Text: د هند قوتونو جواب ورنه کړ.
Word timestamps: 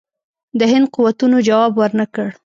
د 0.59 0.61
هند 0.71 0.87
قوتونو 0.95 1.37
جواب 1.47 1.71
ورنه 1.79 2.05
کړ. 2.13 2.27